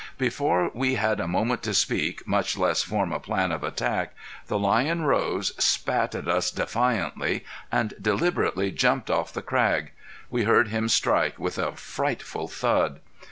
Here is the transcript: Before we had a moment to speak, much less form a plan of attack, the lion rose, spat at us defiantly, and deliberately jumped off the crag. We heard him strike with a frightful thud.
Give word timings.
Before 0.17 0.71
we 0.73 0.95
had 0.95 1.19
a 1.19 1.27
moment 1.27 1.61
to 1.61 1.75
speak, 1.75 2.25
much 2.27 2.57
less 2.57 2.81
form 2.81 3.11
a 3.13 3.19
plan 3.19 3.51
of 3.51 3.63
attack, 3.63 4.15
the 4.47 4.57
lion 4.57 5.03
rose, 5.03 5.53
spat 5.63 6.15
at 6.15 6.27
us 6.27 6.49
defiantly, 6.49 7.45
and 7.71 7.93
deliberately 8.01 8.71
jumped 8.71 9.11
off 9.11 9.31
the 9.31 9.43
crag. 9.43 9.91
We 10.31 10.45
heard 10.45 10.69
him 10.69 10.89
strike 10.89 11.37
with 11.37 11.59
a 11.59 11.73
frightful 11.75 12.47
thud. 12.47 12.99